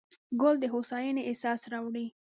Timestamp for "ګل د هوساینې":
0.41-1.21